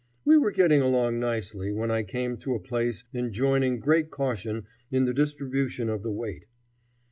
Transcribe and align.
We 0.25 0.35
were 0.35 0.49
getting 0.51 0.81
along 0.81 1.19
nicely 1.19 1.71
when 1.71 1.91
I 1.91 2.01
came 2.01 2.35
to 2.37 2.55
a 2.55 2.59
place 2.59 3.03
enjoining 3.13 3.77
great 3.79 4.09
caution 4.09 4.65
in 4.89 5.05
the 5.05 5.13
distribution 5.13 5.89
of 5.89 6.01
the 6.01 6.09
weight. 6.11 6.47